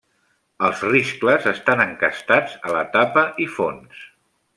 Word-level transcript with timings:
Els 0.67 0.79
riscles 0.85 1.45
estan 1.51 1.83
encastats 1.85 2.57
a 2.71 2.75
la 2.77 2.81
tapa 2.97 3.27
i 3.47 3.49
fons. 3.59 4.01